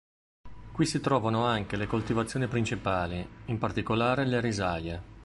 [0.73, 5.01] Qui si trovano anche le coltivazioni principali, in particolare le risaie.